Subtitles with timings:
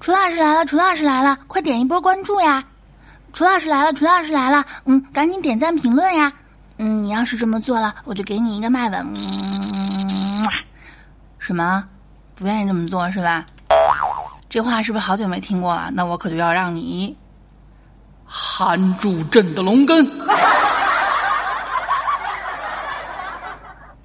[0.00, 2.64] 楚老师来了，楚老师来了，快点一波关注呀！
[3.34, 6.32] 楚老师来了，楚老师来了，嗯，赶紧点赞评论呀！
[6.78, 9.06] 嗯，你要是这么做了，我就给你一个麦吻。
[9.14, 10.42] 嗯，
[11.38, 11.84] 什么？
[12.34, 13.44] 不愿意这么做是吧？
[14.48, 15.90] 这话是不是好久没听过了？
[15.92, 17.14] 那我可就要让你
[18.24, 20.06] 含住朕的龙根。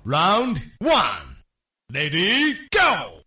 [0.05, 1.23] Round one,
[1.88, 3.24] lady, go.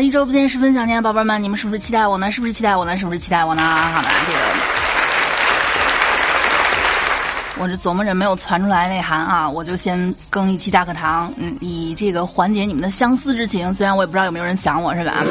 [0.00, 2.30] 一周不见，十分想念，宝贝们，你们是不是期待我呢？
[2.30, 2.96] 是不是期待我呢？
[2.96, 3.62] 是不是期待我呢？
[3.62, 4.38] 好的，这个
[7.58, 13.72] 我这琢磨着没有传出来内涵啊，我就先更一期大课堂，嗯，以这个缓解你们的相思之情。
[13.74, 15.22] 虽然我也不知道有没有人想我，是吧？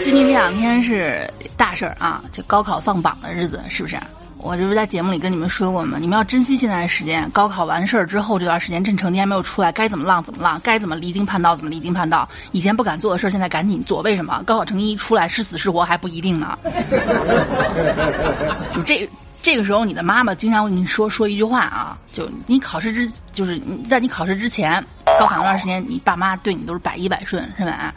[0.00, 1.22] 最近这两天是
[1.56, 3.96] 大事儿啊，就高考放榜的日子，是不是？
[4.40, 5.98] 我这不是在节目里跟你们说过吗？
[6.00, 7.28] 你们要珍惜现在的时间。
[7.30, 12.28] 高考完事儿之后这段时间，趁成绩还没有出来，该怎么浪怎么浪，该怎么离经叛道怎么离经叛道。
[12.52, 14.00] 以前不敢做的事儿，现在赶紧做。
[14.02, 14.42] 为什么？
[14.44, 16.56] 高考成绩一出来，是死是活还不一定呢。
[18.72, 19.08] 就这
[19.42, 24.82] 这个时候，你的妈妈经常会跟你说说一句话啊，就你考试之，就是你在你考试之前，
[25.18, 27.92] 高考那段时间，你爸妈对你都是百依百顺，是吧？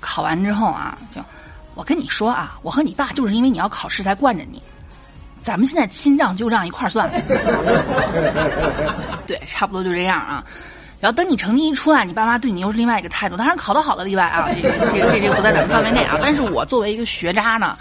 [0.00, 1.20] 考完之后啊，就
[1.74, 4.62] 我跟你说啊，我和你爸就是因为你要考试才惯着你。
[5.42, 7.10] 咱们现在亲账旧账一块儿算，
[9.26, 10.44] 对，差不多就这样啊。
[11.00, 13.36] 然后等你成绩一出来，你爸妈对你又是另外一个态度。
[13.36, 16.16] 当然考得好的例外啊，这个这个这这个不在咱们范围内啊。
[16.22, 17.76] 但是我作为一个学渣呢，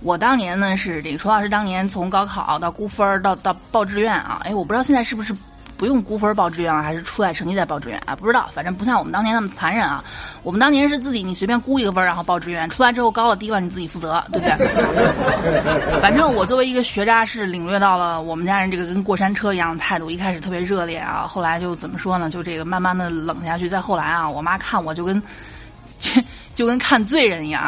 [0.00, 5.34] 我当年呢是这个楚老师当年从高考到估分到到报志愿啊，哎，我不知道现在是不是。
[5.76, 8.16] 不用估分报志愿了，还是出来成绩再报志愿啊？
[8.16, 10.02] 不知道，反正不像我们当年那么残忍啊。
[10.42, 16.00] 我们当年是自己，你随便估一个分，然后报志愿，出来之后高了低了你自己负责，对不对？
[16.00, 20.10] 反正我作为一个学渣，是领略到了我们家人这个跟过山车一样的态度。
[20.10, 22.30] 一开始特别热烈啊，后来就怎么说呢？
[22.30, 23.68] 就这个慢慢的冷下去。
[23.68, 25.22] 再后来啊，我妈看我就跟
[26.54, 27.62] 就跟看罪人一样，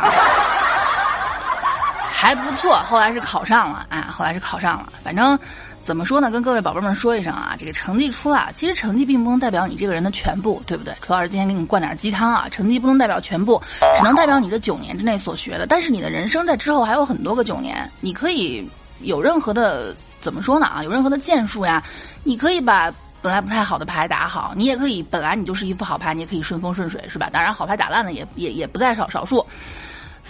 [2.21, 2.75] 还不错。
[2.81, 5.39] 后来是考上了，啊，后来是考上了，反正。
[5.81, 6.31] 怎么说呢？
[6.31, 10.93] 跟各位宝贝们说一声啊，这个成绩出来，其实成绩并不能代表你这个人的全部，对不对？
[11.01, 13.62] 楚老师今天给你灌点鸡汤啊，成绩不能代表全部，
[13.97, 15.67] 只能代表你这九年之内所学的。
[15.67, 18.69] 但是你的人生在之后还有很多个九年，你可以
[19.00, 20.85] 有任何的怎么说呢啊？
[20.85, 21.83] 有任何的建树呀，
[22.23, 22.93] 你可以把
[23.23, 27.31] 本来不太好的牌打好，你也可以本来你就是一副好牌，你也可以顺风顺水，是吧？
[27.33, 29.47] 当然好牌打烂了也也也不在少少数。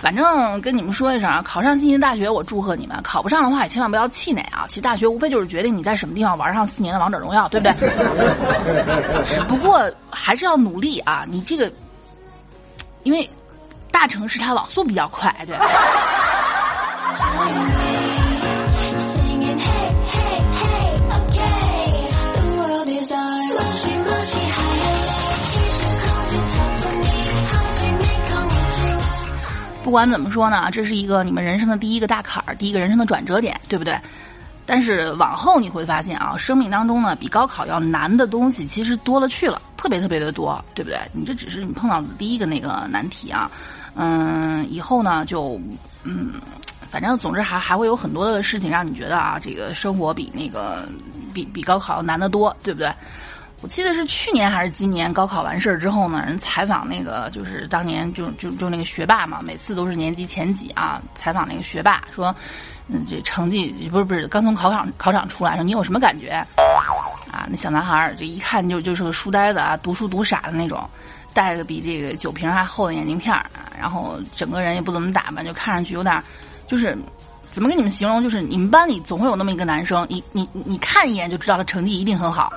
[0.01, 4.65] 反正跟你们说一声啊，考上心仪的大学，我祝贺你们；考不上的话，也千万不要气馁啊。
[4.69, 7.75] 其实大学无非就是决定你在什么地方玩上四年的王者荣耀，对不对？
[9.27, 11.25] 只不过还是要努力啊。
[11.29, 11.69] 你这个，
[13.03, 13.29] 因为
[13.91, 15.57] 大城市它网速比较快，对。
[29.89, 33.99] 不管怎么说呢，这是一个你们人生的第一个大坎儿，第一个人生的转折点，对不对？
[34.67, 41.01] 但是往后你会发现啊，生命当中呢，比高考要难的东西其实多了去了，特别特别的多，对不对？
[41.11, 43.51] 你这只是你碰到的第一个那个难题啊，
[43.95, 45.59] 嗯，以后呢就
[46.05, 46.35] 嗯，
[46.91, 50.87] 反正总之还还会有很多的事情让你觉得啊，这个生活比那个
[51.33, 52.93] 比比高考难得多，对不对？
[53.61, 61.03] 我记得是去年还是今年高考完事儿之后呢，人采访那个就是当年就就就那个学霸嘛，每次都是年级前几啊。
[61.17, 62.35] 采访那个学霸说，
[62.87, 66.31] 嗯，这成绩不是不是刚从考场考场出来，说你有什么感觉？
[67.33, 70.89] 啊，那小男孩儿这一看就就是个书呆子啊，读书读傻的那种，
[71.35, 73.45] 戴个比这个酒瓶还厚的眼镜片儿，
[73.77, 76.23] 然后整个人也不怎么打扮，就看上去有点，
[76.69, 76.97] 就是
[77.45, 78.23] 怎么跟你们形容？
[78.23, 82.53] 就是你们班里总会有那么一个男生，你你你看一眼就知道他成绩一定很好。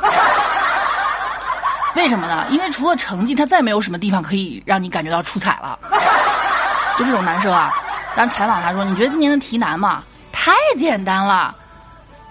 [2.01, 2.47] 为什么呢？
[2.49, 5.77] 因为除了成绩，他再没有什么地方可以让你感觉到出彩了。
[6.97, 7.71] 就这种男生啊，
[8.15, 10.01] 当采访他说：“你觉得今年的题难吗？
[10.31, 11.55] 太简单了。”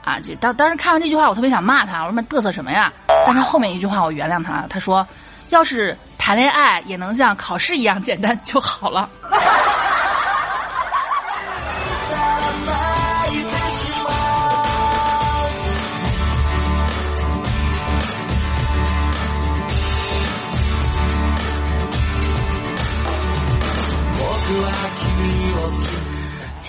[0.04, 2.92] 啊，这当当时看完这句话，我特别想骂他，我说：“嘚瑟什么呀？”
[3.24, 5.06] 但是后面一句话我原谅他了，他说
[5.50, 9.08] ：“要是谈恋爱也能像考试一样简单就好了。”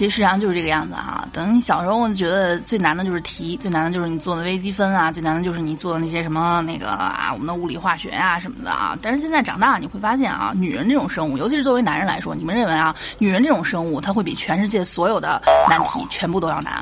[0.02, 1.28] 其实实际上就是这个样子啊。
[1.32, 8.98] 等你小时候觉得最难的就是题，最难的就是你做的微积分啊，最难的就是你做的那些什么那个啊，我们的物理化学啊什么的啊。
[9.00, 15.40] 但是现在长大你会发现啊，女人这种生物，尤其是作为男人来说，你们认为啊，女人这种生物，它会比全世界所有的
[15.70, 16.82] 难题全部都要难。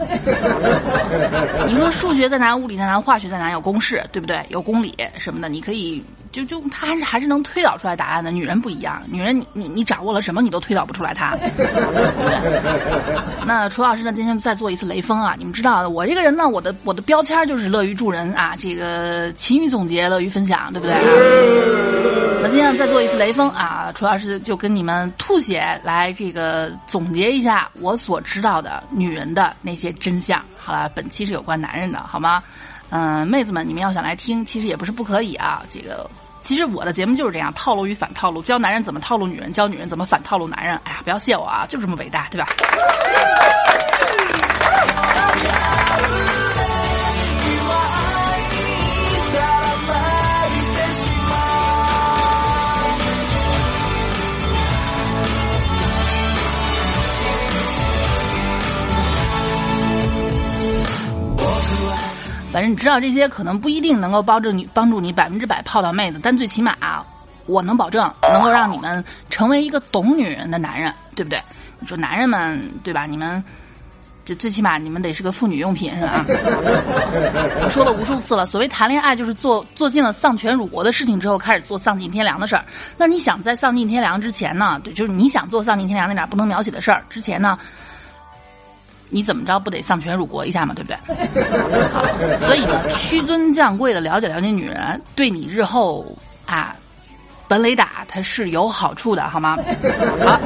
[1.68, 4.45] 你说数学再难，物理再难，化学再难，有公式对不对？
[4.48, 6.01] 有公理什么的，你可以
[6.31, 8.30] 就就他还是还是能推导出来答案的。
[8.31, 11.38] 女人不一样，女人你你你掌握了什么，你都推导不出来他。
[13.46, 14.14] 那楚老师呢？
[14.14, 15.36] 今天再做一次雷锋啊！
[15.38, 21.02] 你们知道，我这个人呢，我的我的标签就是乐于助人啊，这个勤于总结，乐于分享，对不对啊？
[22.42, 23.92] 那今天再做一次雷锋啊！
[23.96, 30.42] 楚老师就跟你们吐血来这个总结一下我所知道的女人的那些真相。
[30.56, 32.44] 好了，本期是有关男人的，好吗？
[32.89, 35.63] 嗯，妹子们，你们要想来听，其实也不是不可以啊。
[35.69, 36.09] 这个。
[36.41, 40.80] 其实我的节目就是这样，套路与反套路，教男人怎么套路女人，教女人怎么反套路男人。
[40.86, 42.47] 哎呀，不要谢我啊，就这么伟大，对吧？
[62.60, 66.76] 反正你知道这些可能不一定能够帮助你帮助你百分之百泡到妹子，但最起码
[67.46, 71.42] 我能保证能够让你们成为一个懂女人的男人，对不对？
[71.80, 73.06] 你说男人们对吧？
[73.06, 73.42] 你们
[74.26, 76.26] 这最起码你们得是个妇女用品是吧？
[77.64, 82.66] 我说了无数次了，所谓谈恋爱就是做做尽了丧权辱国的事情之后，开始做丧尽天良的事儿。
[82.98, 84.78] 那你想在丧尽天良之前呢？
[84.84, 87.58] 对，就是你想做丧尽天良那点不能描写的事儿之前呢？
[89.10, 90.98] 你怎么着不得丧权辱国一下嘛，对不对？
[91.90, 92.06] 好，
[92.38, 96.06] 所以呢，屈尊降贵的了解了解女人，对你日后
[96.46, 96.76] 啊，
[97.48, 99.58] 本雷打它是有好处的，好吗？
[100.26, 100.40] 好，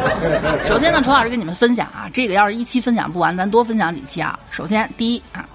[0.63, 4.39] 首先呢，楚老师跟你们分享啊，这个要是一期分享不完，咱多分享几期啊。
[4.49, 5.45] 首先，第一啊，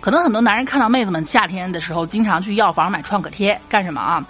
[0.00, 4.24] 可能很多男人看到妹子们夏天的时候经常去药房买创可贴干什么啊？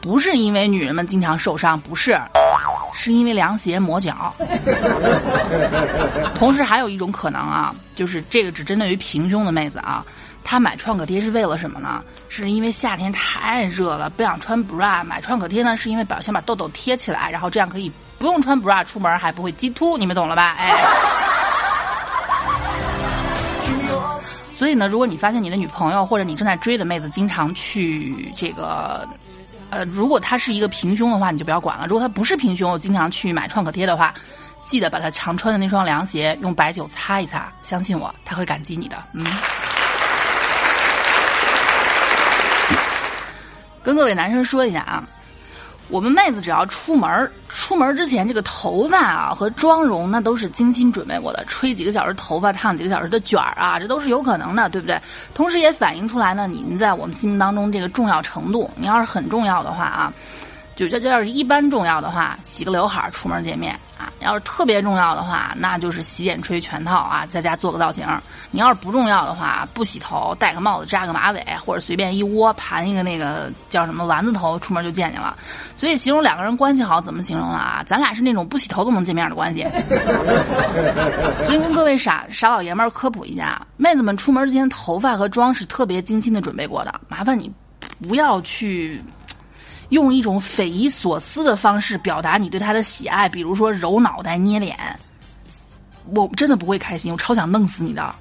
[0.00, 2.16] 不是因为女人们经常受伤，不是。
[2.94, 4.34] 是因为凉鞋磨脚，
[6.34, 10.04] 同时还有一种可能啊，就是这个只针对于平胸的妹子啊，
[10.42, 12.02] 她买创可贴是为了什么呢？
[12.28, 20.56] 是因为夏天太热了，不想穿 bra，买创可贴呢是因为把先把痘痘贴起来，然后这样可以不用穿 bra 出门还不会激突，你们懂了吧？
[20.58, 20.84] 哎，
[24.52, 29.08] 所以呢，如果你发现你的女朋友或者你正在追的妹子经常去这个。
[29.70, 31.86] 呃，如果他是一个平胸的话，你就不要管了。
[31.86, 34.14] 如果他不是平胸，我经常去买创可贴的话，
[34.64, 37.52] 记得把他常穿的那双凉鞋用白酒擦一擦。
[37.62, 38.96] 相信我，他会感激你的。
[39.12, 39.26] 嗯。
[43.82, 45.02] 跟各位男生说一下啊。
[45.88, 55.00] 我们妹子只要出门出门之前这个头发啊和妆容那都是精心准备过的，吹几个小时头发，烫几个小时的卷儿啊，这都是有可能的，对不对？
[55.34, 58.70] 同时也反映出来呢，您在我们心目当中这个重要程度。
[58.76, 60.12] 你要是很重要的话啊。
[60.78, 68.06] 就这这要是一般重要的话，洗个刘海出门见面啊；要是特别重要的话，那就是洗剪吹全套啊，在家做个造型。
[68.52, 75.36] 你要是不重要的话，不洗头，戴个帽子，扎个马尾，或者随便一窝盘一个那个叫什么丸子头，出门就见你了。
[75.76, 77.82] 所以形容两个人关系好怎么形容啊？
[77.84, 79.66] 咱俩是那种不洗头都能见面的关系。
[81.44, 87.50] 所以跟各位傻傻老爷们儿科普一下，妹子们出门之前头发和妆是特别精心的准备过的，麻烦你
[88.06, 89.02] 不要去。
[89.90, 94.76] 用一种匪夷所思的方式表达你对他的喜爱，比如说揉脑袋、捏脸，
[96.14, 98.14] 我真的不会开心，我超想弄死你的。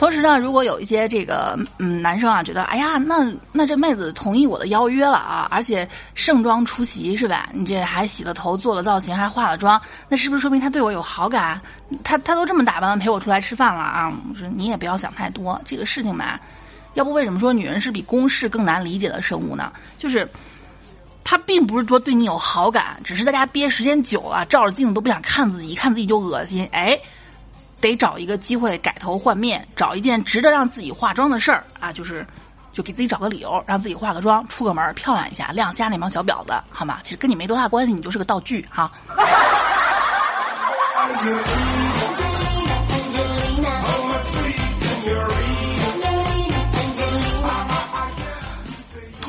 [0.00, 7.50] 同时呢，如果有一些这个嗯男生啊，觉得哎呀，那那这妹子同意我的邀约了啊，而且盛装出席是吧？
[7.52, 9.78] 你这还洗了头、做了造型、还化了妆，
[10.08, 11.60] 那是不是说明他对我有好感？
[12.02, 14.10] 他他都这么打扮了陪我出来吃饭了啊？
[14.30, 16.40] 我说你也不要想太多，这个事情吧，
[16.94, 19.70] 要不为什么说女人是比公式更难理解的生物呢？
[19.98, 20.26] 就是
[21.22, 26.98] 他并不是说对你有好感，只是在家憋时间久了，照着镜子都不想看自己，一看自己就恶心，哎。
[27.80, 32.26] 得找一个机会改头换面，找一件值得让自己化妆的事儿啊，就是，
[32.72, 36.98] 就给自己找个理由，让自己化个妆，出个门，漂亮一下，亮瞎那帮小婊子，好吗？
[37.02, 38.90] 其实跟你没多大关系，你就是个道具哈。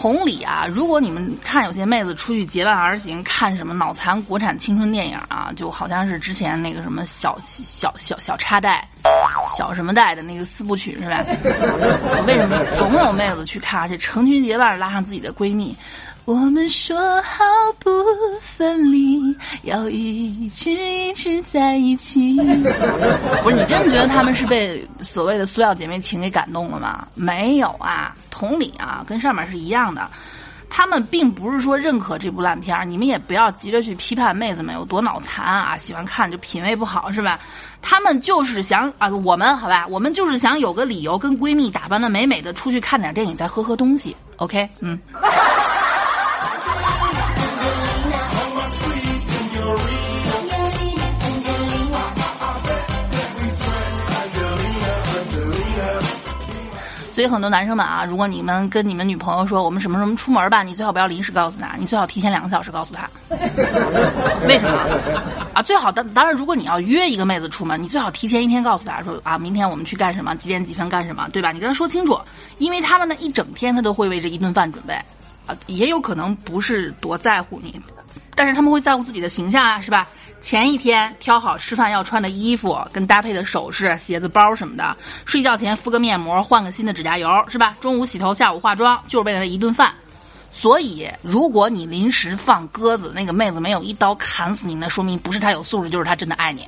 [0.02, 8.84] 同理啊，如果你们看有些妹子出去结伴而行，看什么脑残国产青春电影啊，就好像是之前那个什么小小小小插带
[9.56, 11.24] 小什么代的那个四部曲是吧？
[12.26, 15.78] 为什么总有妹子去看，而且成群结伴拉上自己的闺蜜？
[16.26, 17.44] 我们说好
[17.78, 17.92] 不
[18.42, 19.20] 分离，
[19.64, 22.38] 要一直一直在一起。
[23.44, 27.08] 不是你真觉得他们是被所谓的塑料姐妹情给感动了吗？
[27.14, 30.10] 没有啊，同理啊，跟上面是一样的。
[30.74, 37.38] 他们并不是说认可这部烂片儿，你们也不要急着去批判妹子们有多脑残啊，喜欢看就品味不好是吧？
[37.82, 44.16] 他们就是想啊，我们好吧，我们就是想有个理由跟闺蜜打扮的美美的出去看点电影，再喝喝东西。
[44.38, 44.98] OK，嗯。
[57.22, 63.08] 所以很多男生们啊，如果你们跟你们女朋友说我们什么什么出门吧，你最好不要临时告诉她，你最好提前两个小时告诉她。
[64.48, 64.90] 为什么？
[65.54, 71.52] 啊，最好当当然，如果你要约一个妹子出门，你最好提前一天告诉她说啊，明天我们去干什么，几点几分干什么，对吧？
[71.52, 72.20] 你跟她说清楚，
[72.58, 74.96] 因为他们呢一整天他都会为这一顿饭准备，
[75.46, 77.80] 啊，也有可能不是多在乎你，
[78.34, 80.08] 但是他们会在乎自己的形象啊，是吧？
[80.42, 84.98] 前一天挑好吃饭要穿的衣服，跟搭配的首饰、鞋子、包什么的。
[85.24, 87.76] 睡觉前敷个面膜，换个新的指甲油，是吧？
[87.80, 89.94] 中午洗头，下午化妆，就是为了那一顿饭。
[90.50, 96.68] 所以，如果你临时放鸽子，那个妹子没有一刀砍死你，那说明不是她有素质，就是她真的爱你。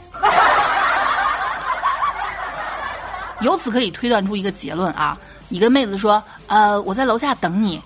[3.41, 5.17] 由此可以推断出一个结论啊！
[5.49, 7.81] 你跟妹子说，呃，我在楼下等你。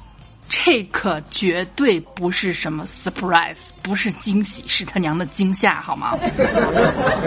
[0.50, 6.18] 这可绝对不是什么 surprise，不是惊喜，是他娘的惊吓，好吗？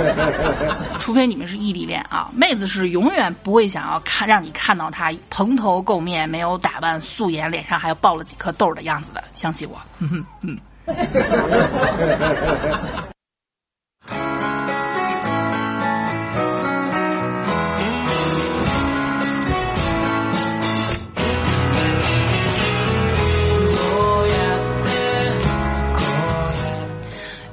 [0.99, 9.81] 除非你们是异地恋啊，妹子是永远不会想要看让你看到她蓬头垢面、没有打扮、素颜，脸上还有爆了几颗痘的样子的，相信我。
[9.99, 10.59] 嗯嗯。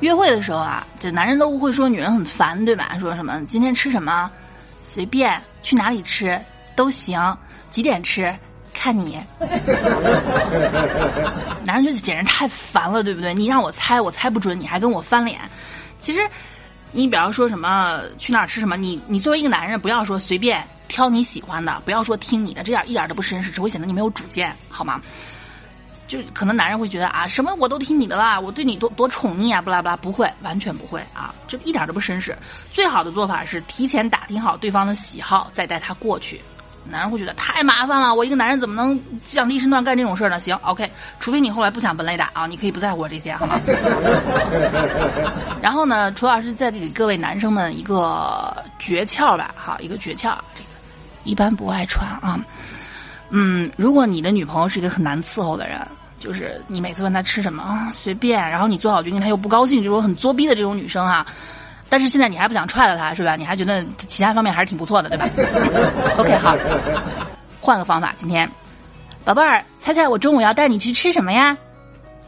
[0.07, 2.97] 约会的时候啊，这男人都会说女人很烦，对吧？
[2.97, 4.31] 说什么今天吃什么，
[4.79, 6.39] 随便去哪里吃
[6.77, 7.37] 都行，
[7.69, 8.33] 几点吃
[8.73, 9.19] 看你。
[11.65, 13.33] 男人就简直太烦了，对不对？
[13.33, 15.41] 你让我猜，我猜不准，你还跟我翻脸。
[15.99, 16.21] 其实，
[16.93, 25.01] 你比方说什么去哪儿吃什么，你你作为一个男人，不要说随便挑你喜欢的，不要说听你的，这样一点都不绅士，只会显得你没有主见，好吗？
[26.07, 32.35] 就可能男人会觉得啊，什么我都听你的啦，我对你多多宠溺啊，不拉不拉，不会，完全不会啊，这一点都不绅士。
[32.71, 36.41] 最好的做法是提前打听好对方的喜好，再带他过去。
[36.89, 38.97] 男人会觉得太麻烦了，我一个男人怎么能
[39.27, 40.39] 降低身段干这种事呢？
[40.39, 43.59] 行，OK，除非你后来不想本雷打啊，你可以不在乎我这些，好吗？
[45.61, 50.69] 然后呢，楚老师再给各位男生们一个诀窍吧，好，一个诀窍，这个
[51.25, 52.39] 一般不爱传啊。
[53.29, 55.79] 嗯如果你的女朋友是一个很难伺候的人。
[56.19, 61.23] 就是你每次问她吃什么啊，随便，然后你做好决定，她又不高兴，这种很作逼的这种女生哈。
[61.89, 63.35] 但是现在你还不想踹了她，是吧？
[63.35, 65.29] 你还觉得其他方面还是挺不错的，对吧
[66.17, 66.57] ？OK，好，
[67.61, 68.49] 换个方法，今天，
[69.23, 71.55] 宝贝儿，猜猜我中午要带你去吃什么呀？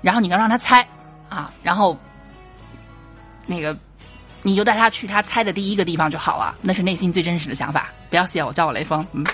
[0.03, 0.88] 然后你能让他猜
[1.27, 1.98] 啊，然后
[3.48, 3.75] 那个
[4.44, 7.89] 你就带他去他猜的第一个地方就好了，那是内心最真实的想法。
[8.12, 9.25] 不要谢我，叫我雷锋，嗯。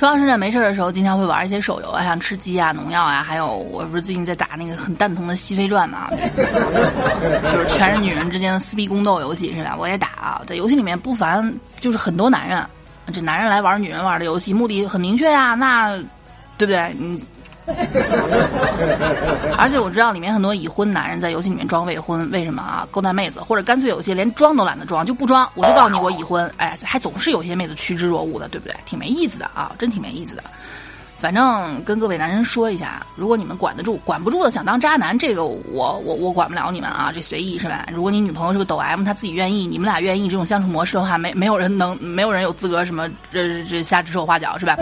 [0.00, 6.08] 主要是呢，没事的时候经常会玩一些手游啊，像吃鸡啊、农药啊，还有我不是最近在打那个很蛋疼的《熹妃传》嘛，
[7.52, 9.76] 就是全是女人之间的撕逼宫斗游戏是吧？
[9.78, 12.64] 我也打啊，在游戏里面不凡就是很多男人，
[13.12, 15.94] 这男人来玩女人玩的游戏，目的很明确呀，那
[16.56, 16.96] 对不对？
[16.98, 17.22] 你。
[19.56, 22.86] 而且我知道里面很多已婚男人在游戏里面装未婚，为什么啊？
[22.90, 26.50] 勾搭妹子，或者干脆有些连装都懒得装，就不装，我就告诉你我已婚。
[26.56, 28.74] 哎，还总是有些妹子趋之若鹜的，对不对？
[28.84, 30.42] 挺没意思的啊，真挺没意思的。
[31.20, 37.86] 反正跟各位男人说一下，如果你们管得住，管不住的想当渣男，这个我我我管不了你们啊，这随意是吧？
[37.92, 44.78] 如果你女朋友是个抖 M，她自己愿意，你们俩愿意这种相处模式的话，没没有人能，没有人有资格什么这这瞎指手画脚是吧？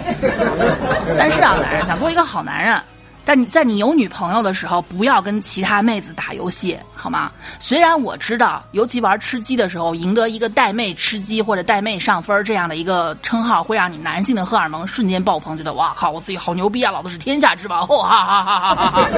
[1.18, 2.80] 但是啊，男人想做一个好男人。
[3.28, 7.30] 但你在你有女朋友的时候，不要跟其他妹子打游戏，好吗？
[7.60, 19.08] 虽然我知道，尤其玩吃鸡的时候，赢得一个带妹吃鸡或者带妹上分这样的一个称号，会让你男性的荷尔蒙瞬间爆棚，觉得哇靠，我自己好牛逼啊，老子是天下之王，哈哈哈哈哈哈！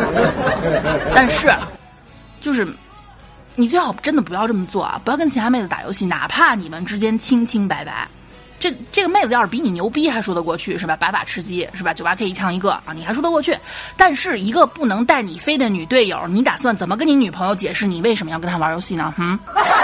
[1.14, 1.48] 但是，
[2.40, 2.66] 就是
[3.54, 5.00] 你最好真的不要这么做啊！
[5.04, 8.08] 不要跟其他妹子打游戏，哪怕你们之间清清白白。
[8.60, 10.94] 这这个妹子要是比你牛逼，还说得过去是吧？
[10.94, 11.92] 百把吃鸡是吧？
[11.92, 13.56] 九八 K 一枪一个啊，你还说得过去。
[13.96, 19.14] 但是一个不能带你飞的女队友，你打算怎么跟你女朋友解释你为什么要跟她玩游戏呢？
[19.18, 19.38] 嗯。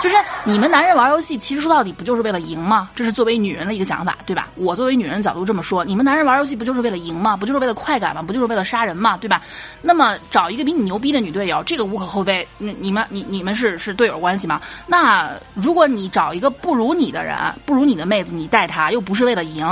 [0.00, 0.14] 就是
[0.44, 2.88] 你们男人玩游戏，其实说到底不就是为了赢吗？
[2.94, 4.48] 这是作为女人的一个想法，对吧？
[4.54, 7.36] 我作为女人角度这么说，你们男人玩游戏不就是为了赢吗？
[7.36, 8.22] 不就是为了快感吗？
[8.22, 9.16] 不就是为了杀人吗？
[9.16, 9.42] 对吧？
[9.82, 12.46] 那么找一个比你牛逼的女队友，这个无可厚非。
[12.58, 14.60] 你你们你你们是是队友关系吗？
[14.86, 17.36] 那如果你找一个不如你的人，
[17.66, 19.66] 不如你的妹子，你带她又不是为了赢，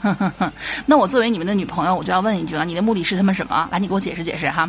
[0.84, 3.66] 那我作为你们的女朋友，我就要问一句了：你的目的是他们什么？
[3.72, 4.68] 来，你给我解释解释哈。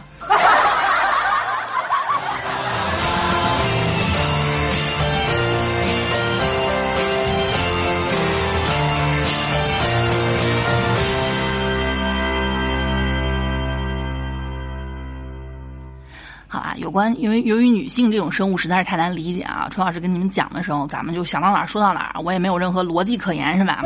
[16.52, 23.86] 好啊，有关因为由于女性这种生物实在是太难理解啊，楚老师跟你们讲的时候，咱们就想到哪儿说到哪儿，我也没有任何逻辑可言，是吧？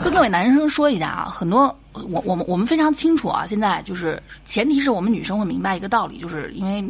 [0.00, 6.82] 跟各位男生说一下啊，很多我我们我们非常清楚啊，现在就是前提是我们女生会明白一个道理，就是因为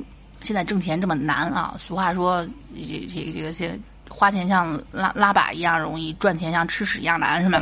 [0.43, 2.47] 现在挣钱这么难啊，俗话说
[2.77, 3.77] 这这这个些。
[4.12, 7.61] 花钱像拉拉粑一样容易，赚钱像吃屎一样难，是吗？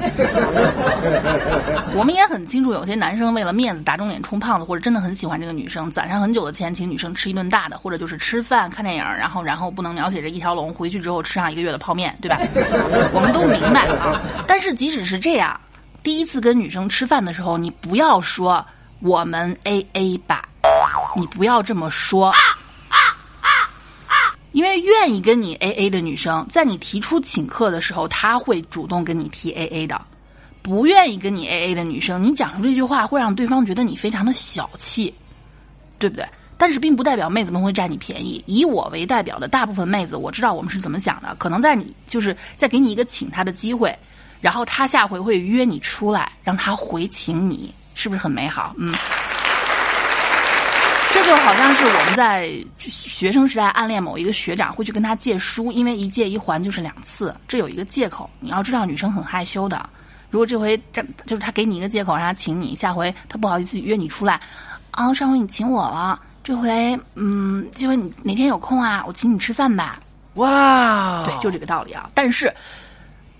[1.94, 12.38] 我们也很清楚，有些男生为了面子打肿脸充胖子，或者真的很喜欢这个女生，攒上很久的钱请女生吃一顿大的，或者就是吃饭看电影，然后然后不能描写这一条龙，回去之后吃上一个月的泡面，对吧？
[13.14, 14.20] 我们都明白啊。
[14.46, 15.58] 但是即使是这样，
[16.02, 18.64] 第一次跟女生吃饭的时候，你不要说
[19.00, 20.42] 我们 A A 吧，
[21.16, 22.32] 你不要这么说。
[24.52, 29.96] 因为愿意跟你 A A 的女生，在你提出请客的时候，她会主动跟你提 A A 的；
[30.60, 35.14] 不愿意跟你 A A 的女生，你讲出这句话会让对方觉得你非常的小气，
[35.98, 36.26] 对不对？
[36.58, 38.42] 但是并不代表妹子们会占你便宜。
[38.46, 41.34] 以我为代表的大部分妹子，我知道我们是怎么想的。
[41.36, 43.96] 可能在你就是在给你一个请她的机会，
[44.40, 48.74] 然后她下回会约你出来，让她回请你，是不是很美好？
[48.76, 48.94] 嗯。
[51.12, 58.28] 这就好像是我们在学生时代暗恋某一个学长，会去跟他借书，因为一借一还就是两次，这有一个借口。
[58.38, 59.88] 你要知道，女生很害羞的。
[60.30, 64.40] 如果这回这就是他给你一个借口让他请你，下回他不好意思约你出来，
[64.92, 69.04] 啊，上回你请我了，这回嗯，这回你哪天有空啊？
[69.06, 69.98] 我请你吃饭吧。
[70.34, 72.08] 哇，对，就这个道理啊。
[72.14, 72.52] 但是，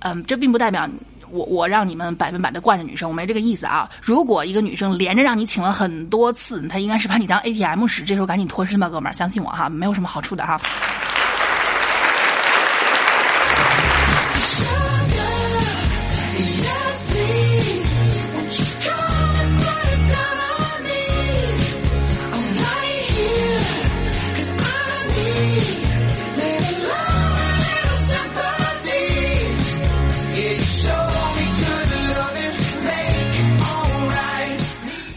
[0.00, 0.88] 嗯，这并不代表。
[1.30, 3.88] 我我让你们百分百的惯着女生，我没这个意思啊。
[4.02, 10.60] 如果一个女生连着让你请了很多次，她应该是把你当 ATM 使，这时候赶紧脱身吧，哥们儿，相信我哈，没有什么好处的哈。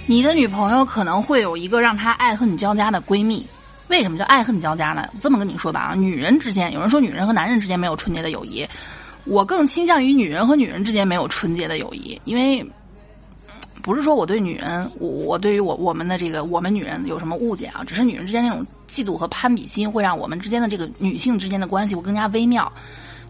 [0.05, 3.45] 你的女朋友可能会有一个让她爱恨交加的闺蜜，
[3.87, 5.07] 为什么叫爱恨交加呢？
[5.21, 8.67] 这么跟你说吧啊，女人之间，有人说女人和男人之间没有纯洁的友谊，
[9.23, 12.65] 我更倾向于女人和女人之间没有纯洁的友谊，因为
[13.81, 17.81] 不是说我对女人，我我对于我我们的这个我们女人有什么误解啊？
[17.85, 22.71] 只是女人之间那种嫉妒和攀比心，会让我们之间的这个女性之间的关系会更加微妙。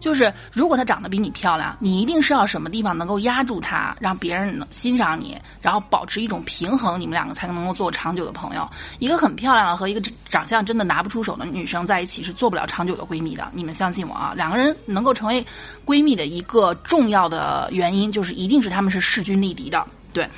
[0.04, 8.68] 就是如果她长得比你漂亮，你一定是要什么地方能够压住她，让别人能欣赏你，然后保持一种平衡，你们两个才能够做长久的朋友。
[8.98, 13.48] 一个很漂亮的和一个长相真的拿不出手的女生在一起是做不了长久的闺蜜的。
[13.54, 14.34] 你们相信我啊！
[14.36, 15.42] 两个人能够成为
[15.86, 19.86] 闺蜜的一个重要的原因，就是一定是她们是势均力敌的。
[20.12, 20.28] 对，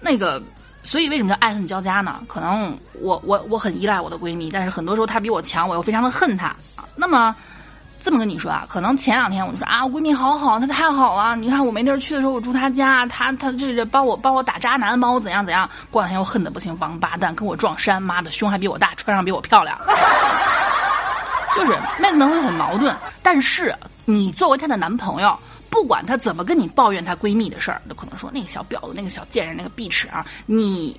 [0.00, 0.42] 那个，
[0.82, 2.22] 所以为什么叫爱恨交加呢？
[2.26, 6.56] 可能我我我很依赖我的闺蜜，但是很多时候她比我强，我又非常的恨她。
[6.96, 7.36] 那么。
[8.00, 11.36] 这么跟你说啊，可能前两天我就说啊，我闺蜜好好，她太好了。
[11.36, 15.68] 你看我没地儿去的时候，我住她家，她她这这帮我帮我打渣男，帮我怎样怎样。
[15.90, 19.78] 过两天又恨得不行，王八蛋跟我撞衫，妈的胸还比我大，穿上比我漂亮。
[21.56, 25.36] 就是妹子们会很矛盾，但是你作为她的男朋友，
[25.68, 30.96] 不管她怎么跟你抱怨她闺蜜的事儿，都可能说那个小婊子，那个小贱人，那个碧池啊，你。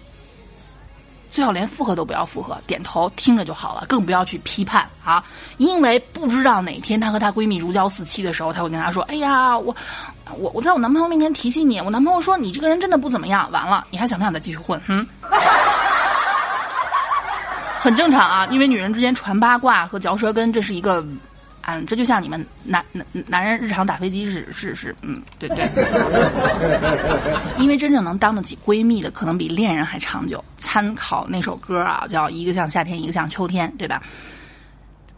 [1.30, 5.24] 最好连附和都不要附和，点头听着就好了，更不要去批判啊！
[5.58, 9.76] 因为不知道哪天她和她闺蜜如胶似漆的时候，她会跟她说：“哎呀，我
[10.38, 14.82] 我我在我男朋友面前提起你，我男朋友说你这个人真的不怎么样。”完了，你还想不想再继续混？
[14.88, 15.06] 嗯，
[17.80, 21.06] 很正常啊，因为女人之间传八卦和嚼舌根，这是一个
[21.66, 25.70] 嗯，这就像你们男男男人日常打飞机是是是，嗯，对对。
[27.60, 30.44] 因为真正能当得起闺蜜的，可能比恋人还长久。
[30.58, 34.02] 参考那首歌啊，叫《一个像夏天，一个像秋天》，对吧？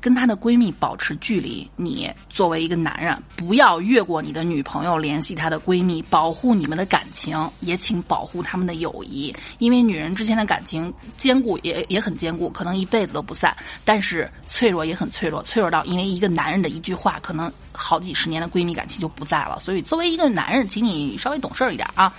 [0.02, 1.70] 跟她的闺蜜保持距离。
[1.78, 9.34] 你作为一个男人，不要越过你的女朋友联系她的闺蜜，保护你们的感情，也请保护他们的友谊。
[9.60, 13.56] 因为女人之间的感情坚固也也很坚固，可能一辈子都不散。
[13.86, 19.60] 但是脆弱也很脆弱，脆弱到因为一个男人的一句话，可能好几十年的闺蜜感情就不在了。
[19.60, 22.12] 所以作为一个男人，请你稍微懂事一点啊。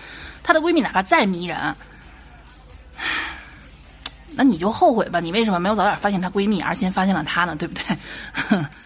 [0.44, 1.74] 她的闺蜜哪怕再迷人。
[4.34, 7.54] 那你就后悔吧，你为什么没有早点发现她闺蜜，而先发现了她呢？
[7.56, 7.84] 对不对？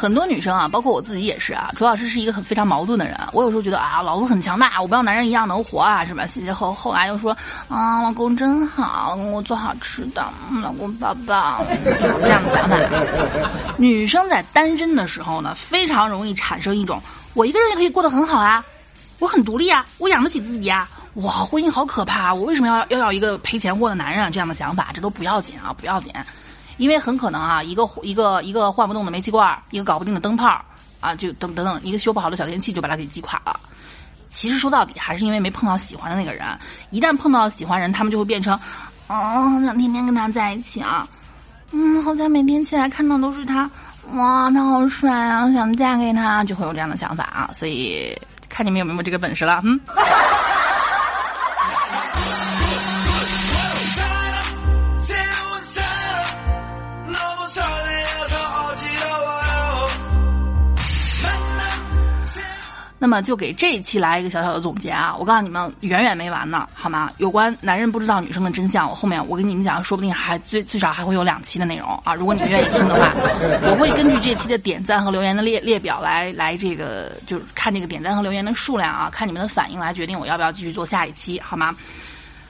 [0.00, 1.72] 很多女生啊，包括我自己也是啊。
[1.74, 3.18] 朱老师是一个很非常矛盾的人。
[3.32, 6.24] 我有时候觉得啊，老子很强大，我不像男人一样能活啊，是吧？
[6.54, 7.36] 后后来又说
[7.68, 10.24] 啊，老公真好，我做好吃的，
[10.62, 12.76] 老公抱抱，就是这样的想法。
[13.76, 17.02] 女生在单身的时候呢，非常容易产生一种
[17.34, 18.64] 我一个人也可以过得很好啊，
[19.18, 24.30] 我很独立啊，我养得起自己啊，哇，婚姻好可怕，我为什么要要要一个赔钱货的男人啊？
[24.30, 26.12] 这样的想法，这都不要紧啊，不要紧。
[26.78, 30.64] 因为很可能啊，一个一个一个换不动的煤气罐，一个搞不定的灯泡，
[31.00, 33.60] 啊，就等等等，一个修不好的小电器就把它给击垮了。
[34.30, 36.46] 其实说到底还是因为没碰到喜欢的那个人。
[36.90, 38.58] 一旦碰到喜欢人，他们就会变成，
[39.08, 41.06] 嗯，想天天跟他在一起啊，
[41.72, 43.68] 嗯，好像每天起来看到都是他，
[44.12, 47.50] 哇，他好帅啊，想嫁给他，就会有这样的想法啊。
[47.52, 48.16] 所以
[48.48, 49.80] 看你们有没有这个本事了，嗯。
[62.98, 65.14] 那么就给这一期来一个小小的总结啊！
[65.18, 67.10] 我告诉你们，远远没完呢，好吗？
[67.18, 72.12] 有关男人不知道女生的真相，我后面我跟你们讲，说不定还最最少还会有两期的内容啊！
[72.14, 73.14] 如果你们愿意听的话，
[73.62, 81.74] 我会根据这期的点赞和留言的列列表来来这个，就是看这个点赞和留言的数量啊，看你们的反应来决定我要不要继续做下一期，好吗？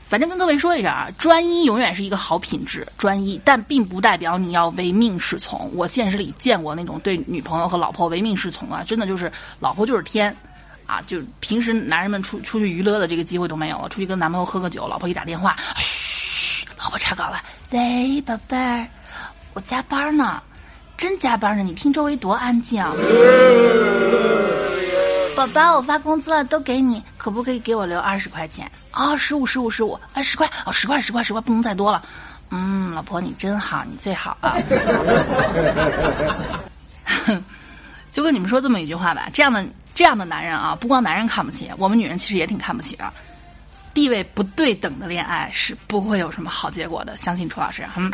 [0.08, 5.70] 反正跟各位说一声啊，专一永远是一个好品质，专一，但并不代表你要唯命是从。
[5.74, 10.34] 我现实里见过那种对女朋友和老婆唯命是从啊，真的就是老婆就是天，
[10.86, 17.42] 啊，就平时男人们出出去娱乐的这个机会都没有了，出去跟男朋友喝个酒，老婆一打电话，嘘，老婆查岗了，
[17.72, 18.86] 喂，宝贝儿，
[19.52, 20.42] 我加班呢，
[20.96, 22.82] 真加班呢，你听周围多安静。
[22.82, 22.94] 啊
[25.36, 28.68] 宝宝，我发工资了，都给你，可不可以给我留二十块钱？
[28.90, 32.02] 啊，十五十五十五，哎，十块哦，十块十块十块，不能再多了。
[32.50, 34.56] 嗯，老婆你真好，你最好啊。
[38.10, 43.04] 就跟你们说这么一句话吧，这样的这样的男人啊，不光男人看不起，我们女人其实也挺看不起的。
[43.94, 47.86] 地位不对等的恋爱是不会有什么好结果的，相信楚老师。
[47.96, 48.10] 嗯。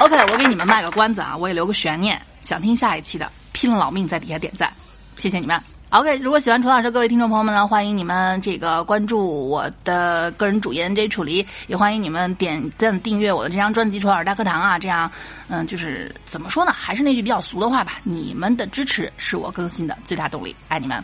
[0.00, 4.70] OK，我给你们卖个关子啊，我也留个悬念，想听下一期的，拼了老命在底下点赞，
[5.16, 5.58] 谢谢你们。
[5.94, 15.08] OK，如果喜欢楚老师，各位听众朋友们呢，欢迎你们这个关注我的个人主页 J 楚离，也欢迎你们点赞订阅我的这张专辑《楚老师大课堂》啊，这样，
[15.48, 16.72] 嗯，就是怎么说呢？
[16.72, 21.00] 还是那句比较俗的话吧，你们的支持是我更新的最大动力，爱你们。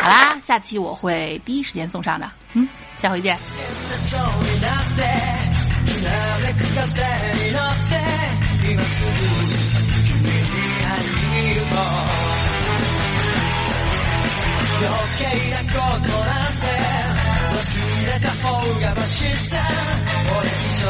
[0.00, 3.36] 好啦，下期我会第一时间送上的，嗯，下回见。
[11.70, 11.78] 余
[15.18, 16.66] 計なことなんて
[17.54, 17.62] 忘
[18.06, 18.48] れた方
[18.80, 19.58] がマシさ
[20.26, 20.86] 俺以上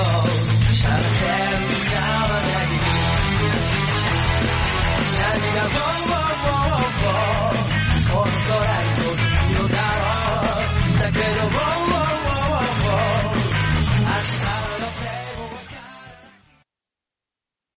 [0.72, 2.72] 喋ってる使わない
[5.20, 5.76] 涙を
[8.10, 10.02] この空に飛ぶのだろ
[10.48, 11.44] うだけど
[14.00, 14.79] 明日